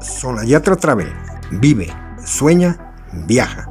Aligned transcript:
Sonayatra 0.00 0.76
Travel. 0.76 1.12
Vive, 1.50 1.92
sueña, 2.24 2.94
viaja. 3.26 3.68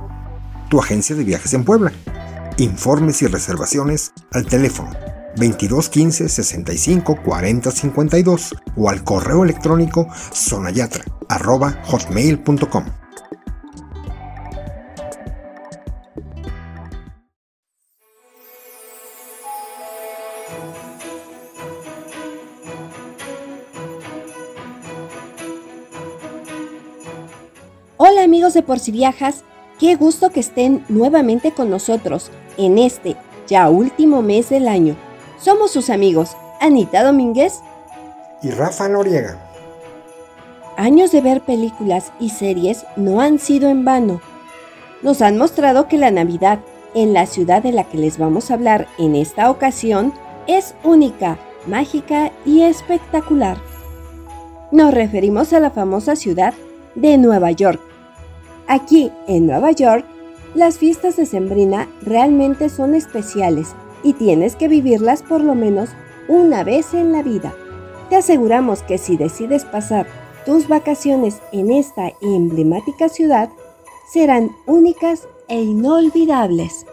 Tu 0.69 0.79
agencia 0.79 1.15
de 1.15 1.23
viajes 1.23 1.53
en 1.53 1.63
Puebla. 1.63 1.91
Informes 2.57 3.21
y 3.21 3.27
reservaciones 3.27 4.11
al 4.31 4.45
teléfono 4.45 4.89
22 5.37 5.89
15 5.89 6.29
65 6.29 7.17
40 7.23 7.71
52 7.71 8.55
o 8.75 8.89
al 8.89 9.03
correo 9.03 9.43
electrónico 9.43 10.07
sonayatra@hotmail.com. 10.31 12.85
amigos 28.35 28.53
de 28.53 28.63
Por 28.63 28.79
si 28.79 28.91
Viajas, 28.91 29.45
qué 29.79 29.95
gusto 29.95 30.29
que 30.29 30.41
estén 30.41 30.83
nuevamente 30.89 31.53
con 31.53 31.69
nosotros 31.69 32.31
en 32.57 32.77
este 32.77 33.15
ya 33.47 33.69
último 33.69 34.21
mes 34.21 34.49
del 34.49 34.67
año. 34.67 34.97
Somos 35.39 35.71
sus 35.71 35.89
amigos 35.89 36.35
Anita 36.59 37.01
Domínguez 37.01 37.61
y 38.41 38.49
Rafa 38.49 38.89
Noriega. 38.89 39.39
Años 40.75 41.13
de 41.13 41.21
ver 41.21 41.43
películas 41.43 42.11
y 42.19 42.31
series 42.31 42.85
no 42.97 43.21
han 43.21 43.39
sido 43.39 43.69
en 43.69 43.85
vano. 43.85 44.19
Nos 45.01 45.21
han 45.21 45.37
mostrado 45.37 45.87
que 45.87 45.97
la 45.97 46.11
Navidad 46.11 46.59
en 46.93 47.13
la 47.13 47.27
ciudad 47.27 47.63
de 47.63 47.71
la 47.71 47.85
que 47.85 47.97
les 47.97 48.17
vamos 48.17 48.51
a 48.51 48.55
hablar 48.55 48.89
en 48.97 49.15
esta 49.15 49.49
ocasión 49.49 50.11
es 50.45 50.75
única, 50.83 51.37
mágica 51.67 52.33
y 52.45 52.63
espectacular. 52.63 53.55
Nos 54.73 54.93
referimos 54.93 55.53
a 55.53 55.61
la 55.61 55.71
famosa 55.71 56.17
ciudad 56.17 56.53
de 56.95 57.17
Nueva 57.17 57.51
York, 57.51 57.79
Aquí, 58.67 59.11
en 59.27 59.45
Nueva 59.45 59.71
York, 59.71 60.05
las 60.55 60.77
fiestas 60.77 61.17
de 61.17 61.25
Sembrina 61.25 61.87
realmente 62.01 62.69
son 62.69 62.95
especiales 62.95 63.75
y 64.03 64.13
tienes 64.13 64.55
que 64.55 64.67
vivirlas 64.67 65.21
por 65.21 65.41
lo 65.41 65.53
menos 65.53 65.89
una 66.27 66.63
vez 66.63 66.93
en 66.93 67.11
la 67.11 67.21
vida. 67.21 67.53
Te 68.09 68.15
aseguramos 68.15 68.81
que 68.81 68.97
si 68.97 69.17
decides 69.17 69.65
pasar 69.65 70.07
tus 70.45 70.67
vacaciones 70.67 71.41
en 71.51 71.71
esta 71.71 72.11
emblemática 72.21 73.09
ciudad, 73.09 73.49
serán 74.11 74.51
únicas 74.65 75.27
e 75.47 75.61
inolvidables. 75.61 76.85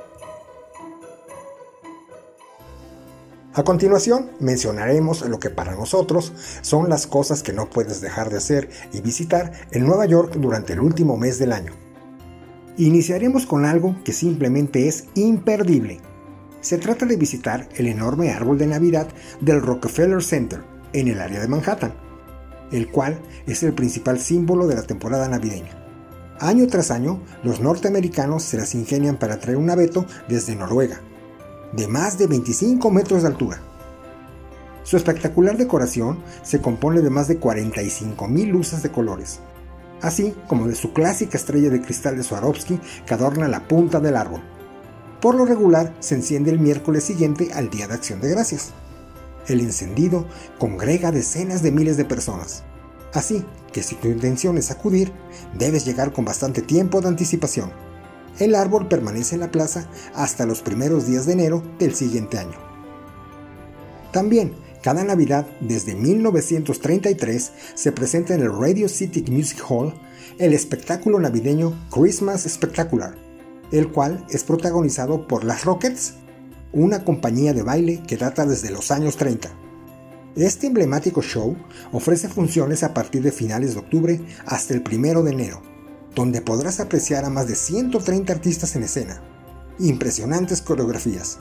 A 3.54 3.64
continuación, 3.64 4.30
mencionaremos 4.40 5.28
lo 5.28 5.38
que 5.38 5.50
para 5.50 5.74
nosotros 5.74 6.32
son 6.62 6.88
las 6.88 7.06
cosas 7.06 7.42
que 7.42 7.52
no 7.52 7.68
puedes 7.68 8.00
dejar 8.00 8.30
de 8.30 8.38
hacer 8.38 8.70
y 8.94 9.02
visitar 9.02 9.52
en 9.72 9.84
Nueva 9.84 10.06
York 10.06 10.36
durante 10.36 10.72
el 10.72 10.80
último 10.80 11.18
mes 11.18 11.38
del 11.38 11.52
año. 11.52 11.72
Iniciaremos 12.78 13.44
con 13.44 13.66
algo 13.66 13.94
que 14.04 14.14
simplemente 14.14 14.88
es 14.88 15.04
imperdible. 15.14 16.00
Se 16.62 16.78
trata 16.78 17.04
de 17.04 17.16
visitar 17.16 17.68
el 17.76 17.88
enorme 17.88 18.30
árbol 18.30 18.56
de 18.56 18.68
Navidad 18.68 19.08
del 19.42 19.60
Rockefeller 19.60 20.22
Center 20.22 20.62
en 20.94 21.08
el 21.08 21.20
área 21.20 21.38
de 21.38 21.48
Manhattan, 21.48 21.92
el 22.70 22.90
cual 22.90 23.20
es 23.46 23.62
el 23.62 23.74
principal 23.74 24.18
símbolo 24.18 24.66
de 24.66 24.76
la 24.76 24.84
temporada 24.84 25.28
navideña. 25.28 25.78
Año 26.40 26.66
tras 26.68 26.90
año, 26.90 27.20
los 27.42 27.60
norteamericanos 27.60 28.44
se 28.44 28.56
las 28.56 28.74
ingenian 28.74 29.18
para 29.18 29.40
traer 29.40 29.58
un 29.58 29.68
abeto 29.68 30.06
desde 30.26 30.56
Noruega, 30.56 31.02
de 31.72 31.88
más 31.88 32.18
de 32.18 32.26
25 32.26 32.90
metros 32.90 33.22
de 33.22 33.28
altura. 33.28 33.60
Su 34.84 34.96
espectacular 34.96 35.56
decoración 35.56 36.18
se 36.42 36.60
compone 36.60 37.00
de 37.00 37.10
más 37.10 37.28
de 37.28 37.40
45.000 37.40 38.50
luces 38.50 38.82
de 38.82 38.90
colores, 38.90 39.40
así 40.00 40.34
como 40.48 40.66
de 40.66 40.74
su 40.74 40.92
clásica 40.92 41.38
estrella 41.38 41.70
de 41.70 41.80
cristal 41.80 42.16
de 42.16 42.24
Swarovski 42.24 42.80
que 43.06 43.14
adorna 43.14 43.48
la 43.48 43.68
punta 43.68 44.00
del 44.00 44.16
árbol. 44.16 44.42
Por 45.20 45.36
lo 45.36 45.46
regular 45.46 45.94
se 46.00 46.16
enciende 46.16 46.50
el 46.50 46.58
miércoles 46.58 47.04
siguiente 47.04 47.52
al 47.54 47.70
Día 47.70 47.86
de 47.86 47.94
Acción 47.94 48.20
de 48.20 48.30
Gracias. 48.30 48.72
El 49.46 49.60
encendido 49.60 50.26
congrega 50.58 51.12
decenas 51.12 51.62
de 51.62 51.70
miles 51.70 51.96
de 51.96 52.04
personas, 52.04 52.64
así 53.14 53.44
que 53.72 53.82
si 53.82 53.94
tu 53.94 54.08
intención 54.08 54.58
es 54.58 54.70
acudir, 54.70 55.12
debes 55.56 55.84
llegar 55.84 56.12
con 56.12 56.24
bastante 56.24 56.60
tiempo 56.60 57.00
de 57.00 57.08
anticipación. 57.08 57.70
El 58.38 58.54
árbol 58.54 58.88
permanece 58.88 59.34
en 59.34 59.42
la 59.42 59.50
plaza 59.50 59.88
hasta 60.14 60.46
los 60.46 60.62
primeros 60.62 61.06
días 61.06 61.26
de 61.26 61.34
enero 61.34 61.62
del 61.78 61.94
siguiente 61.94 62.38
año. 62.38 62.56
También, 64.10 64.54
cada 64.82 65.04
Navidad 65.04 65.46
desde 65.60 65.94
1933 65.94 67.52
se 67.74 67.92
presenta 67.92 68.34
en 68.34 68.40
el 68.40 68.52
Radio 68.52 68.88
City 68.88 69.24
Music 69.30 69.62
Hall 69.68 69.94
el 70.38 70.54
espectáculo 70.54 71.20
navideño 71.20 71.72
Christmas 71.90 72.42
Spectacular, 72.48 73.16
el 73.70 73.90
cual 73.90 74.26
es 74.30 74.44
protagonizado 74.44 75.28
por 75.28 75.44
las 75.44 75.64
Rockets, 75.64 76.14
una 76.72 77.04
compañía 77.04 77.52
de 77.52 77.62
baile 77.62 78.02
que 78.06 78.16
data 78.16 78.46
desde 78.46 78.70
los 78.70 78.90
años 78.90 79.16
30. 79.16 79.50
Este 80.36 80.66
emblemático 80.66 81.20
show 81.20 81.56
ofrece 81.92 82.28
funciones 82.28 82.82
a 82.82 82.94
partir 82.94 83.22
de 83.22 83.32
finales 83.32 83.74
de 83.74 83.80
octubre 83.80 84.20
hasta 84.46 84.72
el 84.72 84.82
1 84.82 85.22
de 85.22 85.30
enero 85.30 85.71
donde 86.14 86.40
podrás 86.42 86.80
apreciar 86.80 87.24
a 87.24 87.30
más 87.30 87.48
de 87.48 87.54
130 87.54 88.32
artistas 88.32 88.76
en 88.76 88.84
escena, 88.84 89.22
impresionantes 89.78 90.62
coreografías, 90.62 91.38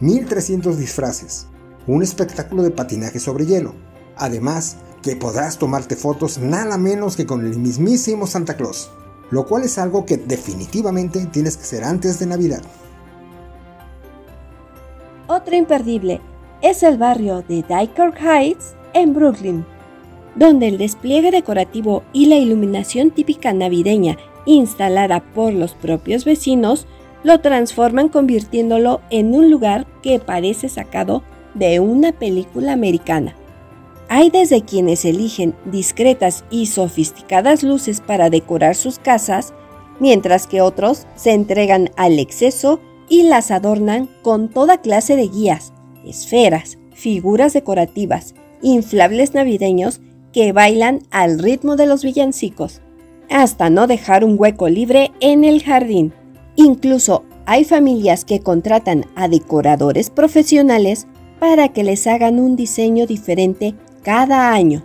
1300 0.00 0.78
disfraces, 0.78 1.46
un 1.86 2.02
espectáculo 2.02 2.62
de 2.62 2.70
patinaje 2.70 3.18
sobre 3.18 3.46
hielo, 3.46 3.74
además 4.16 4.76
que 5.02 5.16
podrás 5.16 5.58
tomarte 5.58 5.96
fotos 5.96 6.38
nada 6.38 6.78
menos 6.78 7.16
que 7.16 7.26
con 7.26 7.44
el 7.44 7.58
mismísimo 7.58 8.26
Santa 8.26 8.56
Claus, 8.56 8.90
lo 9.30 9.46
cual 9.46 9.64
es 9.64 9.78
algo 9.78 10.04
que 10.06 10.16
definitivamente 10.16 11.26
tienes 11.26 11.56
que 11.56 11.64
hacer 11.64 11.84
antes 11.84 12.18
de 12.18 12.26
Navidad. 12.26 12.62
Otro 15.26 15.56
imperdible 15.56 16.20
es 16.60 16.82
el 16.82 16.98
barrio 16.98 17.42
de 17.42 17.64
Dykirk 17.68 18.20
Heights 18.20 18.74
en 18.92 19.14
Brooklyn 19.14 19.64
donde 20.34 20.68
el 20.68 20.78
despliegue 20.78 21.30
decorativo 21.30 22.02
y 22.12 22.26
la 22.26 22.36
iluminación 22.36 23.10
típica 23.10 23.52
navideña 23.52 24.16
instalada 24.46 25.20
por 25.34 25.52
los 25.52 25.74
propios 25.74 26.24
vecinos 26.24 26.86
lo 27.22 27.40
transforman 27.40 28.08
convirtiéndolo 28.08 29.00
en 29.10 29.34
un 29.34 29.50
lugar 29.50 29.86
que 30.02 30.18
parece 30.18 30.68
sacado 30.68 31.22
de 31.54 31.80
una 31.80 32.12
película 32.12 32.72
americana. 32.72 33.36
Hay 34.08 34.30
desde 34.30 34.62
quienes 34.62 35.04
eligen 35.04 35.54
discretas 35.64 36.44
y 36.50 36.66
sofisticadas 36.66 37.62
luces 37.62 38.00
para 38.00 38.28
decorar 38.28 38.74
sus 38.74 38.98
casas, 38.98 39.54
mientras 40.00 40.46
que 40.46 40.60
otros 40.60 41.06
se 41.14 41.32
entregan 41.32 41.90
al 41.96 42.18
exceso 42.18 42.80
y 43.08 43.22
las 43.22 43.50
adornan 43.50 44.08
con 44.22 44.48
toda 44.48 44.80
clase 44.80 45.16
de 45.16 45.28
guías, 45.28 45.72
esferas, 46.04 46.78
figuras 46.92 47.52
decorativas, 47.52 48.34
inflables 48.60 49.34
navideños 49.34 50.00
que 50.32 50.52
bailan 50.52 51.00
al 51.10 51.38
ritmo 51.38 51.76
de 51.76 51.86
los 51.86 52.02
villancicos, 52.02 52.80
hasta 53.30 53.70
no 53.70 53.86
dejar 53.86 54.24
un 54.24 54.36
hueco 54.38 54.68
libre 54.68 55.12
en 55.20 55.44
el 55.44 55.62
jardín. 55.62 56.12
Incluso 56.56 57.24
hay 57.46 57.64
familias 57.64 58.24
que 58.24 58.40
contratan 58.40 59.04
a 59.14 59.28
decoradores 59.28 60.10
profesionales 60.10 61.06
para 61.40 61.68
que 61.68 61.82
les 61.82 62.06
hagan 62.06 62.38
un 62.38 62.56
diseño 62.56 63.06
diferente 63.06 63.74
cada 64.02 64.52
año. 64.52 64.84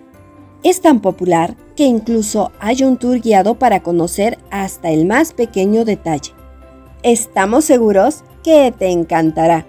Es 0.63 0.81
tan 0.81 1.02
popular 1.02 1.56
que 1.75 1.85
incluso 1.85 2.52
hay 2.59 2.84
un 2.84 2.97
tour 2.97 3.19
guiado 3.19 3.59
para 3.59 3.81
conocer 3.81 4.40
hasta 4.50 4.90
el 4.90 5.06
más 5.06 5.34
pequeño 5.34 5.85
detalle. 5.85 6.31
Estamos 7.03 7.66
seguros 7.66 8.24
que 8.44 8.74
te 8.78 8.90
encantará. 8.90 9.68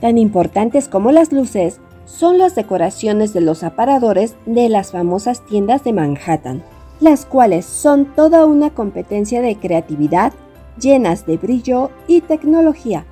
Tan 0.00 0.18
importantes 0.18 0.88
como 0.88 1.12
las 1.12 1.32
luces 1.32 1.80
son 2.06 2.38
las 2.38 2.54
decoraciones 2.54 3.34
de 3.34 3.40
los 3.42 3.62
aparadores 3.62 4.36
de 4.46 4.68
las 4.68 4.92
famosas 4.92 5.44
tiendas 5.44 5.84
de 5.84 5.92
Manhattan, 5.92 6.62
las 7.00 7.26
cuales 7.26 7.66
son 7.66 8.06
toda 8.14 8.46
una 8.46 8.70
competencia 8.70 9.42
de 9.42 9.56
creatividad 9.56 10.32
llenas 10.80 11.26
de 11.26 11.36
brillo 11.36 11.90
y 12.06 12.20
tecnología. 12.20 13.04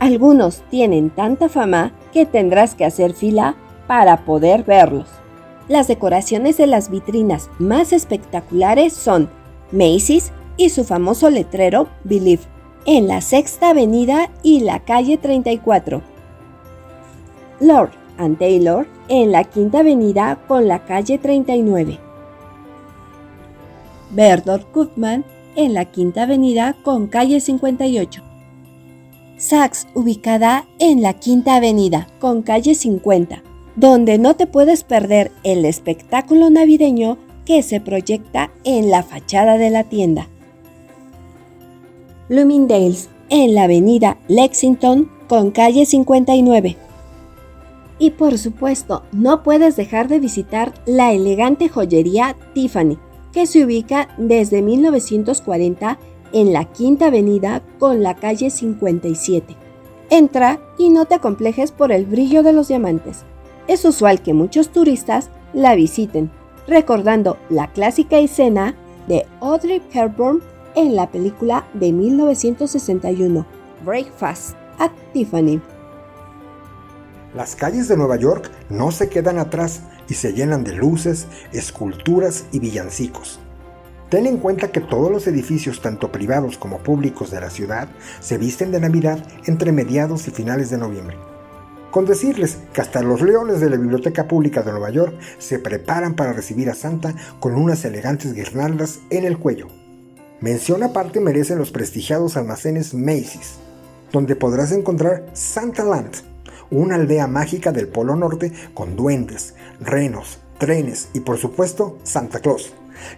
Algunos 0.00 0.62
tienen 0.70 1.10
tanta 1.10 1.48
fama 1.48 1.92
que 2.12 2.24
tendrás 2.24 2.74
que 2.74 2.84
hacer 2.84 3.12
fila 3.12 3.54
para 3.86 4.24
poder 4.24 4.64
verlos. 4.64 5.08
Las 5.68 5.86
decoraciones 5.86 6.56
de 6.56 6.66
las 6.66 6.88
vitrinas 6.90 7.50
más 7.58 7.92
espectaculares 7.92 8.92
son 8.92 9.28
Macy's 9.70 10.32
y 10.56 10.70
su 10.70 10.84
famoso 10.84 11.28
letrero 11.30 11.88
Believe 12.04 12.42
en 12.86 13.06
la 13.06 13.20
Sexta 13.20 13.70
Avenida 13.70 14.30
y 14.42 14.60
la 14.60 14.80
calle 14.80 15.18
34. 15.18 16.00
Lord 17.60 17.90
and 18.18 18.38
Taylor 18.38 18.86
en 19.08 19.32
la 19.32 19.44
Quinta 19.44 19.80
Avenida 19.80 20.38
con 20.46 20.68
la 20.68 20.84
calle 20.84 21.18
39. 21.18 21.98
Berdor 24.10 24.66
Koopman 24.72 25.24
en 25.56 25.74
la 25.74 25.86
Quinta 25.86 26.24
Avenida 26.24 26.76
con 26.82 27.06
calle 27.06 27.40
58. 27.40 28.22
Saks 29.36 29.86
ubicada 29.94 30.66
en 30.78 31.00
la 31.02 31.14
Quinta 31.14 31.56
Avenida 31.56 32.08
con 32.18 32.42
calle 32.42 32.74
50, 32.74 33.42
donde 33.76 34.18
no 34.18 34.34
te 34.34 34.46
puedes 34.46 34.82
perder 34.82 35.30
el 35.44 35.64
espectáculo 35.64 36.50
navideño 36.50 37.18
que 37.44 37.62
se 37.62 37.80
proyecta 37.80 38.50
en 38.64 38.90
la 38.90 39.02
fachada 39.02 39.56
de 39.56 39.70
la 39.70 39.84
tienda. 39.84 40.28
Bloomingdale's 42.28 43.08
en 43.30 43.54
la 43.54 43.64
avenida 43.64 44.18
Lexington 44.28 45.10
con 45.28 45.50
calle 45.50 45.86
59. 45.86 46.87
Y 47.98 48.10
por 48.12 48.38
supuesto, 48.38 49.02
no 49.12 49.42
puedes 49.42 49.76
dejar 49.76 50.08
de 50.08 50.20
visitar 50.20 50.72
la 50.86 51.12
elegante 51.12 51.68
joyería 51.68 52.36
Tiffany, 52.54 52.98
que 53.32 53.46
se 53.46 53.64
ubica 53.64 54.08
desde 54.18 54.62
1940 54.62 55.98
en 56.32 56.52
la 56.52 56.64
Quinta 56.64 57.06
Avenida 57.06 57.62
con 57.78 58.02
la 58.02 58.14
calle 58.14 58.50
57. 58.50 59.56
Entra 60.10 60.60
y 60.78 60.90
no 60.90 61.04
te 61.06 61.14
acomplejes 61.14 61.72
por 61.72 61.92
el 61.92 62.06
brillo 62.06 62.42
de 62.42 62.52
los 62.52 62.68
diamantes. 62.68 63.24
Es 63.66 63.84
usual 63.84 64.22
que 64.22 64.32
muchos 64.32 64.70
turistas 64.70 65.30
la 65.52 65.74
visiten, 65.74 66.30
recordando 66.66 67.36
la 67.50 67.70
clásica 67.72 68.18
escena 68.18 68.74
de 69.06 69.26
Audrey 69.40 69.82
Hepburn 69.92 70.40
en 70.74 70.94
la 70.94 71.10
película 71.10 71.66
de 71.74 71.92
1961, 71.92 73.44
Breakfast 73.84 74.56
at 74.78 74.92
Tiffany. 75.12 75.60
Las 77.38 77.54
calles 77.54 77.86
de 77.86 77.96
Nueva 77.96 78.16
York 78.16 78.50
no 78.68 78.90
se 78.90 79.08
quedan 79.08 79.38
atrás 79.38 79.82
y 80.08 80.14
se 80.14 80.32
llenan 80.32 80.64
de 80.64 80.72
luces, 80.72 81.28
esculturas 81.52 82.46
y 82.50 82.58
villancicos. 82.58 83.38
Ten 84.10 84.26
en 84.26 84.38
cuenta 84.38 84.72
que 84.72 84.80
todos 84.80 85.08
los 85.08 85.24
edificios, 85.28 85.80
tanto 85.80 86.10
privados 86.10 86.58
como 86.58 86.78
públicos 86.78 87.30
de 87.30 87.40
la 87.40 87.48
ciudad, 87.48 87.90
se 88.18 88.38
visten 88.38 88.72
de 88.72 88.80
Navidad 88.80 89.24
entre 89.46 89.70
mediados 89.70 90.26
y 90.26 90.32
finales 90.32 90.70
de 90.70 90.78
noviembre. 90.78 91.16
Con 91.92 92.06
decirles 92.06 92.58
que 92.72 92.80
hasta 92.80 93.02
los 93.02 93.22
leones 93.22 93.60
de 93.60 93.70
la 93.70 93.76
Biblioteca 93.76 94.26
Pública 94.26 94.62
de 94.62 94.72
Nueva 94.72 94.90
York 94.90 95.14
se 95.38 95.60
preparan 95.60 96.16
para 96.16 96.32
recibir 96.32 96.68
a 96.68 96.74
Santa 96.74 97.14
con 97.38 97.54
unas 97.54 97.84
elegantes 97.84 98.34
guirnaldas 98.34 98.98
en 99.10 99.24
el 99.24 99.38
cuello. 99.38 99.68
Mención 100.40 100.82
aparte 100.82 101.20
merecen 101.20 101.58
los 101.58 101.70
prestigiados 101.70 102.36
almacenes 102.36 102.94
Macy's, 102.94 103.60
donde 104.10 104.34
podrás 104.34 104.72
encontrar 104.72 105.30
Santa 105.34 105.84
Land, 105.84 106.27
una 106.70 106.96
aldea 106.96 107.26
mágica 107.26 107.72
del 107.72 107.88
Polo 107.88 108.16
Norte 108.16 108.52
con 108.74 108.96
duendes, 108.96 109.54
renos, 109.80 110.38
trenes 110.58 111.08
y 111.14 111.20
por 111.20 111.38
supuesto 111.38 111.98
Santa 112.02 112.40
Claus, 112.40 112.72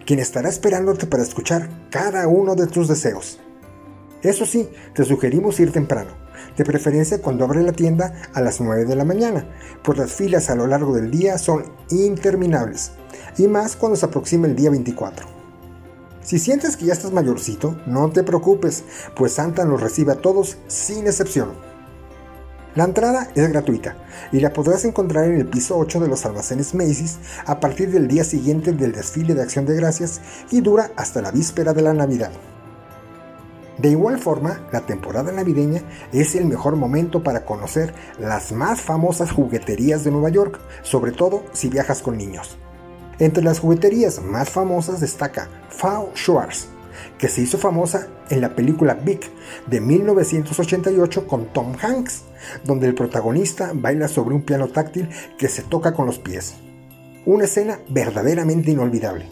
quien 0.05 0.19
estará 0.19 0.49
esperándote 0.49 1.07
para 1.07 1.23
escuchar 1.23 1.69
cada 1.89 2.27
uno 2.27 2.55
de 2.55 2.67
tus 2.67 2.87
deseos. 2.87 3.39
Eso 4.21 4.45
sí, 4.45 4.69
te 4.93 5.03
sugerimos 5.03 5.59
ir 5.59 5.71
temprano, 5.71 6.11
de 6.55 6.63
preferencia 6.63 7.21
cuando 7.21 7.43
abre 7.43 7.63
la 7.63 7.71
tienda 7.71 8.13
a 8.33 8.41
las 8.41 8.61
9 8.61 8.85
de 8.85 8.95
la 8.95 9.05
mañana, 9.05 9.47
pues 9.83 9.97
las 9.97 10.11
filas 10.11 10.49
a 10.49 10.55
lo 10.55 10.67
largo 10.67 10.93
del 10.93 11.09
día 11.09 11.37
son 11.37 11.63
interminables, 11.89 12.91
y 13.37 13.47
más 13.47 13.75
cuando 13.75 13.95
se 13.95 14.05
aproxima 14.05 14.47
el 14.47 14.55
día 14.55 14.69
24. 14.69 15.25
Si 16.21 16.37
sientes 16.37 16.77
que 16.77 16.85
ya 16.85 16.93
estás 16.93 17.11
mayorcito, 17.11 17.75
no 17.87 18.11
te 18.11 18.21
preocupes, 18.21 18.83
pues 19.15 19.33
Santa 19.33 19.65
nos 19.65 19.81
recibe 19.81 20.11
a 20.11 20.21
todos 20.21 20.57
sin 20.67 21.07
excepción. 21.07 21.70
La 22.73 22.85
entrada 22.85 23.27
es 23.35 23.49
gratuita 23.49 23.97
y 24.31 24.39
la 24.39 24.53
podrás 24.53 24.85
encontrar 24.85 25.25
en 25.25 25.35
el 25.35 25.45
piso 25.45 25.77
8 25.77 25.99
de 25.99 26.07
los 26.07 26.25
almacenes 26.25 26.73
Macy's 26.73 27.17
a 27.45 27.59
partir 27.59 27.91
del 27.91 28.07
día 28.07 28.23
siguiente 28.23 28.71
del 28.71 28.93
desfile 28.93 29.35
de 29.35 29.41
Acción 29.41 29.65
de 29.65 29.75
Gracias 29.75 30.21
y 30.51 30.61
dura 30.61 30.91
hasta 30.95 31.21
la 31.21 31.31
víspera 31.31 31.73
de 31.73 31.81
la 31.81 31.93
Navidad. 31.93 32.31
De 33.77 33.89
igual 33.89 34.19
forma, 34.19 34.61
la 34.71 34.85
temporada 34.85 35.33
navideña 35.33 35.81
es 36.13 36.33
el 36.35 36.45
mejor 36.45 36.77
momento 36.77 37.23
para 37.23 37.43
conocer 37.43 37.93
las 38.17 38.53
más 38.53 38.79
famosas 38.79 39.31
jugueterías 39.31 40.05
de 40.05 40.11
Nueva 40.11 40.29
York, 40.29 40.59
sobre 40.81 41.11
todo 41.11 41.43
si 41.51 41.67
viajas 41.67 42.01
con 42.01 42.15
niños. 42.15 42.57
Entre 43.19 43.43
las 43.43 43.59
jugueterías 43.59 44.21
más 44.21 44.49
famosas 44.49 45.01
destaca 45.01 45.49
Fau 45.69 46.11
Schwarz, 46.15 46.67
que 47.17 47.27
se 47.27 47.41
hizo 47.41 47.57
famosa 47.57 48.07
en 48.29 48.39
la 48.39 48.55
película 48.55 48.93
Big 48.93 49.21
de 49.67 49.81
1988 49.81 51.27
con 51.27 51.51
Tom 51.51 51.75
Hanks, 51.81 52.23
donde 52.63 52.87
el 52.87 52.95
protagonista 52.95 53.71
baila 53.73 54.07
sobre 54.07 54.35
un 54.35 54.43
piano 54.43 54.67
táctil 54.67 55.09
que 55.37 55.47
se 55.47 55.63
toca 55.63 55.93
con 55.93 56.05
los 56.05 56.19
pies. 56.19 56.55
Una 57.25 57.45
escena 57.45 57.79
verdaderamente 57.89 58.71
inolvidable. 58.71 59.27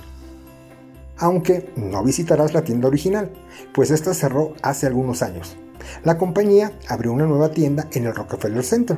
Aunque 1.17 1.71
no 1.75 2.03
visitarás 2.03 2.53
la 2.53 2.63
tienda 2.63 2.87
original, 2.87 3.31
pues 3.73 3.91
esta 3.91 4.13
cerró 4.13 4.53
hace 4.61 4.87
algunos 4.87 5.21
años. 5.21 5.57
La 6.03 6.17
compañía 6.17 6.71
abrió 6.87 7.11
una 7.11 7.25
nueva 7.25 7.51
tienda 7.51 7.87
en 7.91 8.05
el 8.05 8.15
Rockefeller 8.15 8.63
Center, 8.63 8.97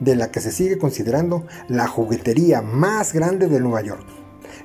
de 0.00 0.16
la 0.16 0.30
que 0.30 0.40
se 0.40 0.52
sigue 0.52 0.78
considerando 0.78 1.46
la 1.68 1.86
juguetería 1.86 2.62
más 2.62 3.12
grande 3.12 3.48
de 3.48 3.60
Nueva 3.60 3.82
York, 3.82 4.04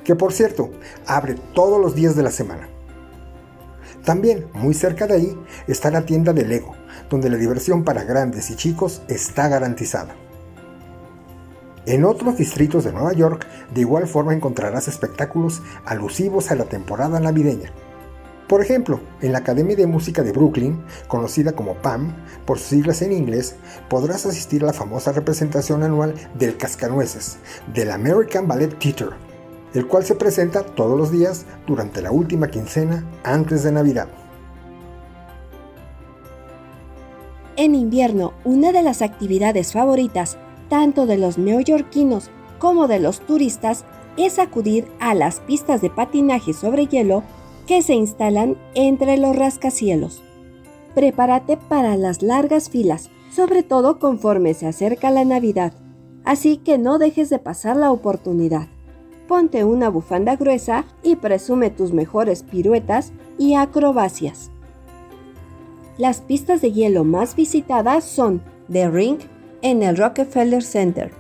que 0.04 0.16
por 0.16 0.34
cierto 0.34 0.72
abre 1.06 1.36
todos 1.54 1.80
los 1.80 1.96
días 1.96 2.16
de 2.16 2.24
la 2.24 2.32
semana. 2.32 2.70
También, 4.04 4.46
muy 4.54 4.74
cerca 4.74 5.08
de 5.08 5.16
ahí, 5.16 5.38
está 5.68 5.90
la 5.90 6.06
tienda 6.06 6.32
de 6.32 6.46
Lego, 6.46 6.76
donde 7.10 7.30
la 7.30 7.38
diversión 7.38 7.84
para 7.84 8.04
grandes 8.04 8.50
y 8.50 8.56
chicos 8.56 9.02
está 9.08 9.48
garantizada. 9.48 10.16
En 11.86 12.04
otros 12.04 12.38
distritos 12.38 12.84
de 12.84 12.92
Nueva 12.92 13.14
York, 13.14 13.46
de 13.74 13.82
igual 13.82 14.08
forma 14.08 14.34
encontrarás 14.34 14.88
espectáculos 14.88 15.62
alusivos 15.86 16.50
a 16.50 16.56
la 16.56 16.66
temporada 16.66 17.20
navideña. 17.20 17.72
Por 18.48 18.62
ejemplo, 18.62 19.02
en 19.22 19.32
la 19.32 19.40
Academia 19.40 19.76
de 19.76 19.88
Música 19.88 20.22
de 20.22 20.32
Brooklyn, 20.32 20.84
conocida 21.08 21.54
como 21.54 21.76
PAM 21.76 22.16
por 22.46 22.60
sus 22.60 22.68
siglas 22.68 23.02
en 23.02 23.12
inglés, 23.12 23.56
podrás 23.90 24.26
asistir 24.26 24.64
a 24.64 24.68
la 24.68 24.74
famosa 24.74 25.12
representación 25.12 25.84
anual 25.84 26.14
del 26.36 26.58
Cascanueces, 26.58 27.38
del 27.74 27.92
American 27.92 28.48
Ballet 28.48 28.78
Theater, 28.78 29.10
el 29.74 29.88
cual 29.88 30.06
se 30.06 30.16
presenta 30.16 30.64
todos 30.64 30.98
los 30.98 31.12
días 31.12 31.46
durante 31.66 32.02
la 32.02 32.12
última 32.12 32.50
quincena 32.50 33.04
antes 33.24 33.64
de 33.64 33.72
Navidad. 33.72 34.08
En 37.58 37.76
invierno, 37.76 38.34
una 38.44 38.72
de 38.72 38.82
las 38.82 39.02
actividades 39.02 39.74
favoritas 39.74 40.38
tanto 40.70 41.06
de 41.06 41.18
los 41.18 41.38
neoyorquinos 41.38 42.30
como 42.60 42.88
de 42.88 43.00
los 43.00 43.20
turistas 43.22 43.86
es 44.18 44.40
acudir 44.40 44.88
a 45.00 45.14
las 45.14 45.40
pistas 45.42 45.82
de 45.82 45.90
patinaje 45.90 46.54
sobre 46.54 46.88
hielo 46.88 47.24
que 47.68 47.82
se 47.82 47.94
instalan 47.94 48.58
entre 48.74 49.18
los 49.18 49.36
rascacielos. 49.36 50.22
Prepárate 50.94 51.58
para 51.58 51.98
las 51.98 52.22
largas 52.22 52.70
filas, 52.70 53.10
sobre 53.32 53.64
todo 53.64 54.00
conforme 54.00 54.54
se 54.54 54.68
acerca 54.68 55.12
la 55.12 55.26
Navidad, 55.26 55.74
así 56.24 56.58
que 56.58 56.78
no 56.78 56.98
dejes 56.98 57.30
de 57.30 57.40
pasar 57.40 57.76
la 57.78 57.92
oportunidad 57.92 58.68
ponte 59.28 59.64
una 59.64 59.90
bufanda 59.90 60.36
gruesa 60.36 60.86
y 61.04 61.16
presume 61.16 61.70
tus 61.70 61.94
mejores 61.94 62.44
piruetas 62.44 63.12
y 63.38 63.56
acrobacias. 63.56 64.52
Las 65.98 66.22
pistas 66.22 66.62
de 66.62 66.72
hielo 66.72 67.04
más 67.04 67.36
visitadas 67.36 68.04
son 68.04 68.42
The 68.72 68.90
Ring 68.90 69.20
en 69.62 69.84
el 69.84 69.98
Rockefeller 69.98 70.64
Center. 70.64 71.12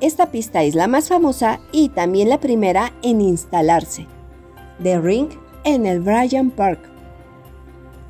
Esta 0.00 0.30
pista 0.30 0.62
es 0.64 0.74
la 0.74 0.88
más 0.88 1.08
famosa 1.08 1.60
y 1.72 1.88
también 1.90 2.28
la 2.28 2.40
primera 2.40 2.92
en 3.02 3.20
instalarse. 3.20 4.06
The 4.82 5.00
Ring 5.00 5.28
en 5.64 5.86
el 5.86 6.00
Bryant 6.00 6.52
Park. 6.54 6.80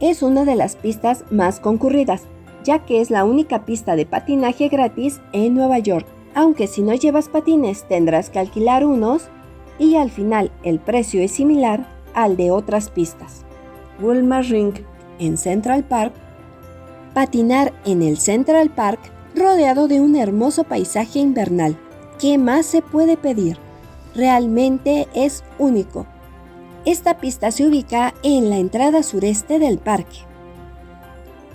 Es 0.00 0.22
una 0.22 0.44
de 0.44 0.56
las 0.56 0.76
pistas 0.76 1.24
más 1.30 1.60
concurridas, 1.60 2.22
ya 2.64 2.84
que 2.84 3.00
es 3.00 3.10
la 3.10 3.24
única 3.24 3.64
pista 3.64 3.94
de 3.94 4.06
patinaje 4.06 4.68
gratis 4.68 5.20
en 5.32 5.54
Nueva 5.54 5.78
York 5.78 6.06
aunque 6.34 6.66
si 6.66 6.82
no 6.82 6.94
llevas 6.94 7.28
patines 7.28 7.84
tendrás 7.88 8.30
que 8.30 8.38
alquilar 8.38 8.84
unos 8.84 9.28
y 9.78 9.96
al 9.96 10.10
final 10.10 10.50
el 10.62 10.78
precio 10.78 11.20
es 11.20 11.32
similar 11.32 11.86
al 12.14 12.36
de 12.36 12.50
otras 12.50 12.90
pistas. 12.90 13.44
Walmart 14.00 14.48
Ring 14.48 14.74
en 15.18 15.36
Central 15.36 15.84
Park, 15.84 16.12
patinar 17.14 17.72
en 17.84 18.02
el 18.02 18.18
Central 18.18 18.70
Park 18.70 19.00
rodeado 19.34 19.88
de 19.88 20.00
un 20.00 20.16
hermoso 20.16 20.64
paisaje 20.64 21.18
invernal. 21.18 21.76
¿Qué 22.18 22.38
más 22.38 22.66
se 22.66 22.82
puede 22.82 23.16
pedir? 23.16 23.58
Realmente 24.14 25.08
es 25.14 25.42
único. 25.58 26.06
Esta 26.84 27.18
pista 27.18 27.50
se 27.50 27.66
ubica 27.66 28.14
en 28.22 28.50
la 28.50 28.58
entrada 28.58 29.02
sureste 29.02 29.58
del 29.58 29.78
parque. 29.78 30.18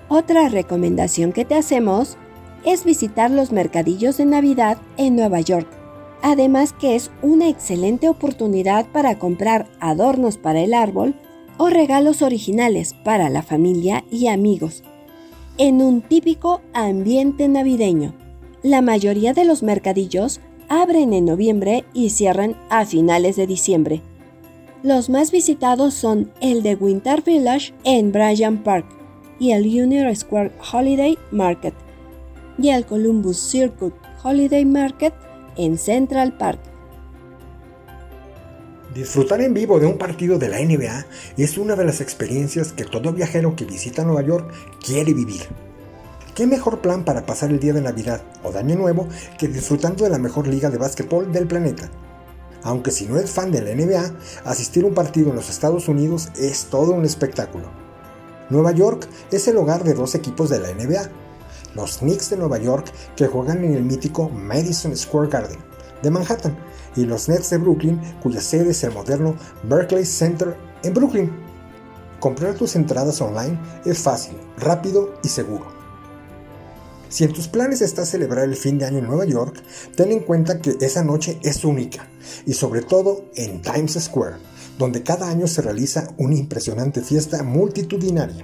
Otra 0.09 0.47
recomendación 0.49 1.33
que 1.33 1.45
te 1.45 1.55
hacemos 1.55 2.17
es 2.63 2.85
visitar 2.85 3.29
los 3.29 3.51
mercadillos 3.51 4.17
de 4.17 4.25
Navidad 4.25 4.77
en 4.95 5.15
Nueva 5.15 5.41
York. 5.41 5.67
Además 6.21 6.73
que 6.73 6.95
es 6.95 7.11
una 7.21 7.47
excelente 7.47 8.09
oportunidad 8.09 8.85
para 8.87 9.19
comprar 9.19 9.67
adornos 9.79 10.37
para 10.37 10.61
el 10.61 10.73
árbol 10.73 11.15
o 11.57 11.69
regalos 11.69 12.21
originales 12.21 12.93
para 13.03 13.29
la 13.29 13.43
familia 13.43 14.03
y 14.11 14.27
amigos, 14.27 14.83
en 15.57 15.81
un 15.81 16.01
típico 16.01 16.61
ambiente 16.73 17.47
navideño. 17.47 18.13
La 18.63 18.81
mayoría 18.81 19.33
de 19.33 19.45
los 19.45 19.63
mercadillos 19.63 20.39
abren 20.69 21.13
en 21.13 21.25
noviembre 21.25 21.85
y 21.93 22.09
cierran 22.09 22.55
a 22.69 22.85
finales 22.85 23.35
de 23.35 23.47
diciembre. 23.47 24.01
Los 24.83 25.09
más 25.09 25.31
visitados 25.31 25.93
son 25.93 26.31
el 26.41 26.61
de 26.63 26.75
Winter 26.75 27.23
Village 27.23 27.73
en 27.83 28.11
Bryant 28.11 28.63
Park 28.63 28.85
y 29.39 29.51
el 29.51 29.65
Union 29.65 30.15
Square 30.15 30.51
Holiday 30.71 31.17
Market 31.31 31.73
y 32.59 32.69
al 32.69 32.85
Columbus 32.85 33.37
Circuit 33.37 33.93
Holiday 34.23 34.65
Market 34.65 35.13
en 35.57 35.77
Central 35.77 36.37
Park. 36.37 36.59
Disfrutar 38.97 39.41
en 39.41 39.53
vivo 39.53 39.79
de 39.79 39.85
un 39.85 39.99
partido 39.99 40.39
de 40.39 40.49
la 40.49 40.57
NBA 40.57 41.05
es 41.37 41.59
una 41.59 41.75
de 41.75 41.85
las 41.85 42.01
experiencias 42.01 42.73
que 42.73 42.83
todo 42.83 43.13
viajero 43.13 43.55
que 43.55 43.63
visita 43.63 44.03
Nueva 44.03 44.23
York 44.23 44.51
quiere 44.83 45.13
vivir. 45.13 45.41
¿Qué 46.33 46.47
mejor 46.47 46.81
plan 46.81 47.05
para 47.05 47.23
pasar 47.23 47.51
el 47.51 47.59
día 47.59 47.73
de 47.73 47.81
Navidad 47.81 48.23
o 48.41 48.51
de 48.51 48.57
Año 48.57 48.75
Nuevo 48.75 49.07
que 49.37 49.49
disfrutando 49.49 50.03
de 50.03 50.09
la 50.09 50.17
mejor 50.17 50.47
liga 50.47 50.71
de 50.71 50.79
básquetbol 50.79 51.31
del 51.31 51.45
planeta? 51.45 51.91
Aunque 52.63 52.89
si 52.89 53.05
no 53.05 53.19
es 53.19 53.29
fan 53.29 53.51
de 53.51 53.61
la 53.61 53.75
NBA, 53.75 54.15
asistir 54.45 54.83
a 54.83 54.87
un 54.87 54.95
partido 54.95 55.29
en 55.29 55.35
los 55.35 55.51
Estados 55.51 55.87
Unidos 55.87 56.29
es 56.35 56.65
todo 56.65 56.93
un 56.93 57.05
espectáculo. 57.05 57.69
Nueva 58.49 58.71
York 58.71 59.07
es 59.29 59.47
el 59.47 59.57
hogar 59.57 59.83
de 59.83 59.93
dos 59.93 60.15
equipos 60.15 60.49
de 60.49 60.59
la 60.59 60.73
NBA, 60.73 61.11
los 61.75 61.99
Knicks 61.99 62.31
de 62.31 62.37
Nueva 62.37 62.57
York 62.57 62.91
que 63.15 63.27
juegan 63.27 63.63
en 63.63 63.75
el 63.75 63.83
mítico 63.83 64.27
Madison 64.29 64.97
Square 64.97 65.29
Garden 65.29 65.76
de 66.01 66.09
Manhattan 66.09 66.57
y 66.95 67.05
los 67.05 67.29
Nets 67.29 67.49
de 67.49 67.57
Brooklyn 67.57 67.99
cuya 68.21 68.41
sede 68.41 68.71
es 68.71 68.83
el 68.83 68.93
moderno 68.93 69.35
Berkeley 69.63 70.05
Center 70.05 70.55
en 70.83 70.93
Brooklyn. 70.93 71.31
Comprar 72.19 72.55
tus 72.55 72.75
entradas 72.75 73.21
online 73.21 73.59
es 73.85 73.99
fácil, 73.99 74.35
rápido 74.57 75.13
y 75.23 75.29
seguro. 75.29 75.65
Si 77.09 77.23
en 77.23 77.31
tus 77.31 77.47
planes 77.47 77.81
está 77.81 78.05
celebrar 78.05 78.43
el 78.43 78.55
fin 78.55 78.77
de 78.77 78.85
año 78.85 78.97
en 78.97 79.05
Nueva 79.05 79.25
York, 79.25 79.63
ten 79.95 80.11
en 80.11 80.19
cuenta 80.19 80.59
que 80.59 80.75
esa 80.81 81.03
noche 81.03 81.39
es 81.41 81.63
única 81.63 82.07
y 82.45 82.53
sobre 82.53 82.81
todo 82.81 83.25
en 83.35 83.61
Times 83.61 83.97
Square, 83.99 84.37
donde 84.77 85.03
cada 85.03 85.29
año 85.29 85.47
se 85.47 85.61
realiza 85.61 86.09
una 86.17 86.35
impresionante 86.35 87.01
fiesta 87.01 87.43
multitudinaria. 87.43 88.43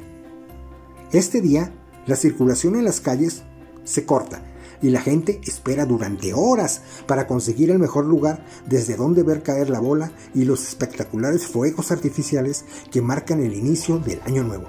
Este 1.12 1.42
día, 1.42 1.74
la 2.08 2.16
circulación 2.16 2.76
en 2.76 2.86
las 2.86 3.02
calles 3.02 3.44
se 3.84 4.06
corta 4.06 4.42
y 4.84 4.90
la 4.90 5.02
gente 5.02 5.42
espera 5.46 5.88
durante 5.88 6.34
horas 6.36 6.82
para 7.08 7.26
conseguir 7.26 7.72
el 7.72 7.80
mejor 7.80 8.06
lugar 8.06 8.46
desde 8.68 8.96
donde 8.96 9.24
ver 9.24 9.42
caer 9.42 9.72
la 9.72 9.80
bola 9.80 10.12
y 10.36 10.44
los 10.44 10.62
espectaculares 10.68 11.48
fuegos 11.48 11.92
artificiales 11.92 12.66
que 12.92 13.02
marcan 13.02 13.42
el 13.42 13.56
inicio 13.56 13.98
del 13.98 14.22
año 14.26 14.44
nuevo. 14.44 14.68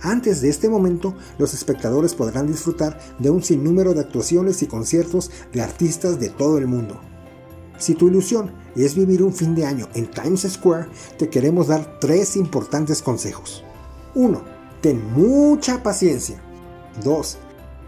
Antes 0.00 0.40
de 0.40 0.48
este 0.48 0.68
momento, 0.68 1.14
los 1.38 1.54
espectadores 1.54 2.14
podrán 2.14 2.46
disfrutar 2.46 2.98
de 3.18 3.30
un 3.30 3.42
sinnúmero 3.42 3.94
de 3.94 4.00
actuaciones 4.00 4.62
y 4.62 4.66
conciertos 4.66 5.30
de 5.52 5.60
artistas 5.60 6.18
de 6.18 6.30
todo 6.30 6.56
el 6.56 6.66
mundo. 6.66 7.00
Si 7.78 7.94
tu 7.94 8.08
ilusión 8.08 8.52
es 8.76 8.94
vivir 8.94 9.22
un 9.22 9.34
fin 9.34 9.54
de 9.54 9.66
año 9.66 9.88
en 9.94 10.10
Times 10.10 10.46
Square, 10.48 10.88
te 11.18 11.28
queremos 11.28 11.68
dar 11.68 11.98
tres 12.00 12.36
importantes 12.36 13.02
consejos. 13.02 13.64
1. 14.14 14.40
Ten 14.80 15.12
mucha 15.12 15.82
paciencia. 15.82 16.40
2. 17.04 17.38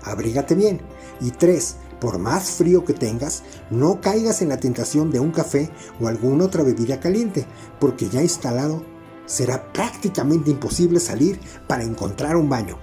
Abrígate 0.03 0.55
bien. 0.55 0.81
Y 1.21 1.31
3. 1.31 1.77
Por 2.01 2.19
más 2.19 2.53
frío 2.53 2.85
que 2.85 2.95
tengas, 2.95 3.43
no 3.71 4.01
caigas 4.01 4.41
en 4.41 4.49
la 4.49 4.57
tentación 4.57 5.11
de 5.11 5.21
un 5.21 5.31
café 5.31 5.71
o 6.01 6.09
alguna 6.09 6.47
otra 6.47 6.63
bebida 6.63 6.99
caliente, 6.99 7.47
porque 7.79 8.09
ya 8.09 8.23
instalado 8.23 8.83
será 9.27 9.73
prácticamente 9.73 10.51
imposible 10.51 10.99
salir 10.99 11.39
para 11.67 11.85
encontrar 11.85 12.37
un 12.37 12.49
baño. 12.49 12.79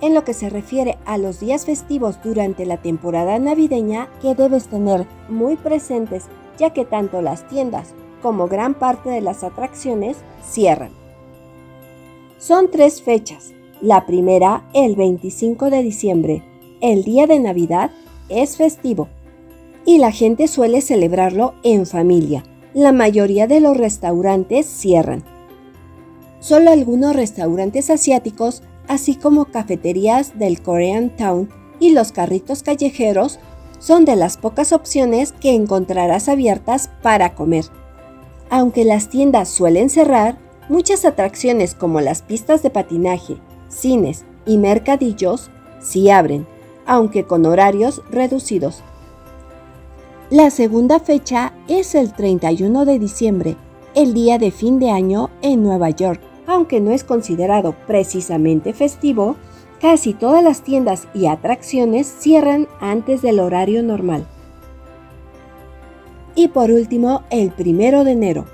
En 0.00 0.14
lo 0.14 0.24
que 0.24 0.32
se 0.32 0.48
refiere 0.48 0.98
a 1.04 1.18
los 1.18 1.40
días 1.40 1.66
festivos 1.66 2.18
durante 2.22 2.64
la 2.64 2.80
temporada 2.80 3.38
navideña 3.38 4.08
que 4.22 4.34
debes 4.34 4.68
tener 4.68 5.06
muy 5.28 5.56
presentes 5.56 6.24
ya 6.56 6.70
que 6.70 6.84
tanto 6.84 7.22
las 7.22 7.48
tiendas 7.48 7.94
como 8.22 8.46
gran 8.46 8.74
parte 8.74 9.10
de 9.10 9.22
las 9.22 9.42
atracciones 9.42 10.18
cierran. 10.42 10.92
Son 12.38 12.70
tres 12.70 13.02
fechas. 13.02 13.52
La 13.82 14.04
primera, 14.04 14.68
el 14.74 14.94
25 14.94 15.70
de 15.70 15.82
diciembre. 15.82 16.44
El 16.82 17.02
día 17.02 17.26
de 17.26 17.38
Navidad 17.38 17.90
es 18.28 18.58
festivo 18.58 19.08
y 19.86 19.96
la 19.96 20.12
gente 20.12 20.48
suele 20.48 20.82
celebrarlo 20.82 21.54
en 21.62 21.86
familia, 21.86 22.44
la 22.74 22.92
mayoría 22.92 23.46
de 23.46 23.60
los 23.60 23.78
restaurantes 23.78 24.66
cierran. 24.66 25.24
Solo 26.40 26.70
algunos 26.70 27.16
restaurantes 27.16 27.88
asiáticos, 27.88 28.62
así 28.86 29.14
como 29.16 29.46
cafeterías 29.46 30.38
del 30.38 30.60
Korean 30.60 31.16
Town 31.16 31.48
y 31.78 31.92
los 31.92 32.12
carritos 32.12 32.62
callejeros, 32.62 33.38
son 33.78 34.04
de 34.04 34.14
las 34.14 34.36
pocas 34.36 34.74
opciones 34.74 35.32
que 35.32 35.54
encontrarás 35.54 36.28
abiertas 36.28 36.90
para 37.02 37.34
comer. 37.34 37.64
Aunque 38.50 38.84
las 38.84 39.08
tiendas 39.08 39.48
suelen 39.48 39.88
cerrar, 39.88 40.38
muchas 40.68 41.06
atracciones 41.06 41.74
como 41.74 42.02
las 42.02 42.20
pistas 42.20 42.62
de 42.62 42.68
patinaje, 42.68 43.38
cines 43.70 44.24
y 44.44 44.58
mercadillos 44.58 45.50
sí 45.80 46.10
abren, 46.10 46.46
aunque 46.86 47.24
con 47.24 47.46
horarios 47.46 48.02
reducidos. 48.10 48.82
La 50.28 50.50
segunda 50.50 51.00
fecha 51.00 51.54
es 51.68 51.94
el 51.94 52.12
31 52.12 52.84
de 52.84 52.98
diciembre, 52.98 53.56
el 53.94 54.12
día 54.12 54.38
de 54.38 54.50
fin 54.50 54.78
de 54.78 54.90
año 54.90 55.30
en 55.42 55.62
Nueva 55.62 55.90
York. 55.90 56.20
Aunque 56.46 56.80
no 56.80 56.90
es 56.90 57.04
considerado 57.04 57.74
precisamente 57.86 58.72
festivo, 58.72 59.36
casi 59.80 60.14
todas 60.14 60.42
las 60.42 60.62
tiendas 60.62 61.06
y 61.14 61.26
atracciones 61.26 62.06
cierran 62.06 62.68
antes 62.80 63.22
del 63.22 63.40
horario 63.40 63.82
normal. 63.82 64.26
Y 66.34 66.48
por 66.48 66.70
último, 66.70 67.22
el 67.30 67.50
primero 67.50 68.04
de 68.04 68.12
enero. 68.12 68.44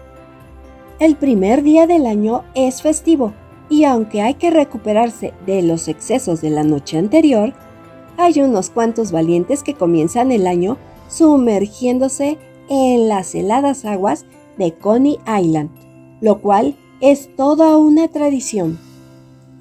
El 0.98 1.16
primer 1.16 1.62
día 1.62 1.86
del 1.86 2.06
año 2.06 2.44
es 2.54 2.80
festivo 2.82 3.32
y 3.68 3.84
aunque 3.84 4.22
hay 4.22 4.34
que 4.34 4.50
recuperarse 4.50 5.32
de 5.44 5.62
los 5.62 5.88
excesos 5.88 6.40
de 6.40 6.50
la 6.50 6.62
noche 6.62 6.98
anterior, 6.98 7.52
hay 8.16 8.40
unos 8.40 8.70
cuantos 8.70 9.12
valientes 9.12 9.62
que 9.62 9.74
comienzan 9.74 10.32
el 10.32 10.46
año 10.46 10.78
sumergiéndose 11.08 12.38
en 12.68 13.08
las 13.08 13.34
heladas 13.34 13.84
aguas 13.84 14.24
de 14.56 14.72
Coney 14.74 15.18
Island, 15.26 15.70
lo 16.20 16.40
cual 16.40 16.76
es 17.00 17.34
toda 17.36 17.76
una 17.76 18.08
tradición. 18.08 18.78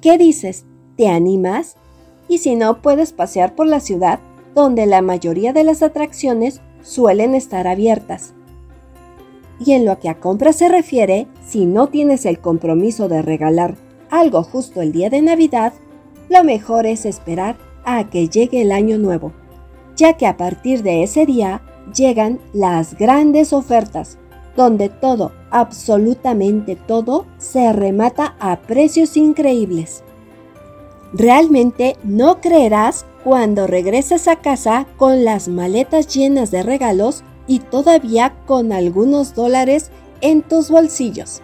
¿Qué 0.00 0.18
dices? 0.18 0.64
¿Te 0.96 1.08
animas? 1.08 1.76
Y 2.28 2.38
si 2.38 2.56
no, 2.56 2.80
puedes 2.80 3.12
pasear 3.12 3.54
por 3.54 3.66
la 3.66 3.80
ciudad 3.80 4.20
donde 4.54 4.86
la 4.86 5.02
mayoría 5.02 5.52
de 5.52 5.64
las 5.64 5.82
atracciones 5.82 6.62
suelen 6.82 7.34
estar 7.34 7.66
abiertas. 7.66 8.32
Y 9.58 9.72
en 9.72 9.84
lo 9.84 9.98
que 9.98 10.08
a 10.08 10.18
compras 10.18 10.56
se 10.56 10.68
refiere, 10.68 11.26
si 11.46 11.66
no 11.66 11.88
tienes 11.88 12.24
el 12.24 12.40
compromiso 12.40 13.08
de 13.08 13.22
regalar 13.22 13.76
algo 14.10 14.42
justo 14.42 14.80
el 14.80 14.92
día 14.92 15.10
de 15.10 15.22
Navidad, 15.22 15.72
lo 16.28 16.44
mejor 16.44 16.86
es 16.86 17.06
esperar 17.06 17.56
a 17.84 18.08
que 18.08 18.28
llegue 18.28 18.62
el 18.62 18.72
año 18.72 18.98
nuevo 18.98 19.32
ya 19.96 20.12
que 20.12 20.26
a 20.26 20.36
partir 20.36 20.82
de 20.82 21.02
ese 21.02 21.26
día 21.26 21.62
llegan 21.94 22.38
las 22.52 22.96
grandes 22.96 23.52
ofertas, 23.52 24.18
donde 24.54 24.88
todo, 24.88 25.32
absolutamente 25.50 26.76
todo, 26.76 27.26
se 27.38 27.72
remata 27.72 28.36
a 28.38 28.56
precios 28.60 29.16
increíbles. 29.16 30.04
Realmente 31.12 31.96
no 32.04 32.40
creerás 32.40 33.06
cuando 33.24 33.66
regresas 33.66 34.28
a 34.28 34.36
casa 34.36 34.86
con 34.96 35.24
las 35.24 35.48
maletas 35.48 36.06
llenas 36.14 36.50
de 36.50 36.62
regalos 36.62 37.24
y 37.46 37.60
todavía 37.60 38.34
con 38.46 38.72
algunos 38.72 39.34
dólares 39.34 39.90
en 40.20 40.42
tus 40.42 40.70
bolsillos. 40.70 41.42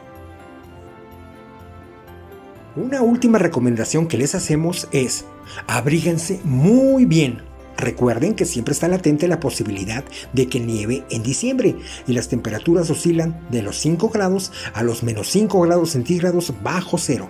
Una 2.74 3.02
última 3.02 3.38
recomendación 3.38 4.08
que 4.08 4.16
les 4.16 4.34
hacemos 4.34 4.88
es, 4.92 5.24
abríguense 5.66 6.40
muy 6.44 7.04
bien 7.04 7.42
Recuerden 7.82 8.34
que 8.34 8.44
siempre 8.44 8.74
está 8.74 8.86
latente 8.86 9.26
la 9.26 9.40
posibilidad 9.40 10.04
de 10.32 10.46
que 10.46 10.60
nieve 10.60 11.04
en 11.10 11.24
diciembre 11.24 11.74
y 12.06 12.12
las 12.12 12.28
temperaturas 12.28 12.88
oscilan 12.90 13.40
de 13.50 13.62
los 13.62 13.78
5 13.78 14.08
grados 14.10 14.52
a 14.72 14.84
los 14.84 15.02
menos 15.02 15.28
5 15.30 15.60
grados 15.62 15.90
centígrados 15.90 16.52
bajo 16.62 16.96
cero. 16.96 17.28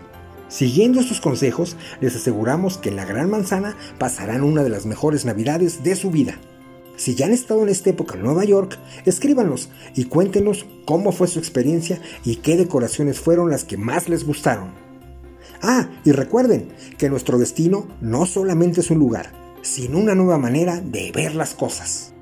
Siguiendo 0.49 1.01
estos 1.01 1.23
consejos, 1.23 1.77
les 2.03 2.15
aseguramos 2.15 2.77
que 2.77 2.91
en 2.91 2.97
la 2.97 3.07
Gran 3.07 3.31
Manzana 3.31 3.77
pasarán 3.99 4.43
una 4.43 4.63
de 4.63 4.69
las 4.69 4.85
mejores 4.85 5.25
navidades 5.25 5.83
de 5.83 5.97
su 5.97 6.11
vida. 6.11 6.37
Si 6.97 7.15
ya 7.15 7.25
han 7.25 7.33
estado 7.33 7.63
en 7.63 7.71
esta 7.71 7.89
época 7.89 8.17
en 8.17 8.23
Nueva 8.23 8.45
York, 8.45 8.79
escríbanos 9.07 9.71
y 9.95 10.05
cuéntenos 10.05 10.67
cómo 10.85 11.13
fue 11.13 11.29
su 11.29 11.39
experiencia 11.39 11.99
y 12.25 12.37
qué 12.37 12.59
decoraciones 12.59 13.19
fueron 13.19 13.49
las 13.49 13.65
que 13.65 13.79
más 13.79 14.11
les 14.11 14.27
gustaron. 14.27 14.92
Ah, 15.63 15.89
y 16.05 16.11
recuerden 16.11 16.69
que 16.99 17.09
nuestro 17.09 17.39
destino 17.39 17.87
no 18.01 18.27
solamente 18.27 18.81
es 18.81 18.91
un 18.91 18.99
lugar, 18.99 19.33
sin 19.63 19.95
una 19.95 20.17
nueva 20.17 20.37
manera 20.37 20.81
de 20.81 21.13
ver 21.13 21.37
las 21.37 21.55
cosas. 21.55 22.13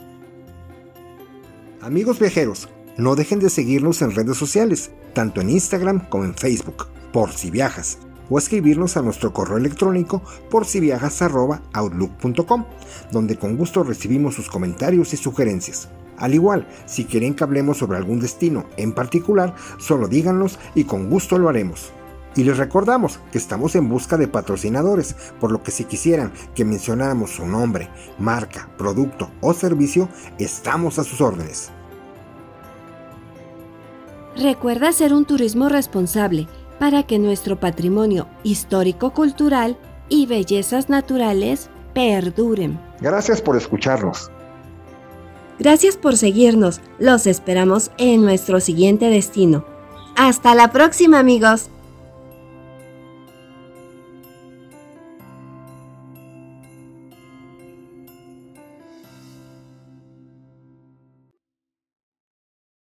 Amigos 1.81 2.19
viajeros, 2.19 2.69
no 2.99 3.17
dejen 3.17 3.39
de 3.39 3.49
seguirnos 3.49 4.03
en 4.03 4.15
redes 4.15 4.37
sociales, 4.37 4.91
tanto 5.15 5.41
en 5.41 5.49
Instagram 5.49 6.07
como 6.11 6.25
en 6.25 6.35
Facebook, 6.35 6.89
por 7.15 7.33
si 7.33 7.51
viajas, 7.51 7.97
o 8.29 8.39
escribirnos 8.39 8.99
a 8.99 9.03
nuestro 9.03 9.33
correo 9.33 9.57
electrónico 9.57 10.23
por 10.51 10.67
si 10.67 10.81
viajas@outlook.com, 10.81 12.65
donde 13.11 13.39
con 13.39 13.57
gusto 13.57 13.83
recibimos 13.83 14.35
sus 14.35 14.51
comentarios 14.51 15.15
y 15.15 15.17
sugerencias. 15.17 15.89
Al 16.19 16.35
igual, 16.35 16.69
si 16.85 17.07
quieren 17.07 17.33
que 17.35 17.45
hablemos 17.45 17.79
sobre 17.79 17.97
algún 17.97 18.21
destino 18.21 18.67
en 18.77 18.93
particular, 18.93 19.55
solo 19.79 20.09
díganos 20.09 20.59
y 20.75 20.85
con 20.85 21.09
gusto 21.09 21.39
lo 21.39 21.49
haremos. 21.49 21.95
Y 22.37 22.45
les 22.45 22.59
recordamos 22.59 23.19
que 23.33 23.39
estamos 23.39 23.75
en 23.75 23.89
busca 23.89 24.17
de 24.17 24.29
patrocinadores, 24.29 25.17
por 25.41 25.51
lo 25.51 25.63
que 25.63 25.73
si 25.73 25.85
quisieran 25.85 26.33
que 26.55 26.65
mencionáramos 26.65 27.31
su 27.31 27.47
nombre, 27.47 27.91
marca, 28.19 28.69
producto 28.79 29.31
o 29.41 29.53
servicio, 29.53 30.09
estamos 30.39 30.99
a 30.99 31.05
sus 31.05 31.21
órdenes. 31.21 31.71
Recuerda 34.37 34.89
hacer 34.89 35.13
un 35.13 35.25
turismo 35.25 35.69
responsable 35.69 36.47
para 36.79 37.03
que 37.03 37.19
nuestro 37.19 37.59
patrimonio 37.59 38.27
histórico-cultural 38.43 39.77
y 40.09 40.27
bellezas 40.27 40.89
naturales 40.89 41.69
perduren. 41.95 42.81
Gracias 43.01 43.43
por 43.43 43.57
escucharnos. 43.57 44.31
Gracias 45.59 45.97
por 45.97 46.17
seguirnos. 46.17 46.81
Los 46.99 47.27
esperamos 47.27 47.91
en 47.99 48.23
nuestro 48.23 48.61
siguiente 48.61 49.11
destino. 49.11 49.65
Hasta 50.17 50.55
la 50.55 50.73
próxima 50.73 51.19
amigos. 51.19 51.69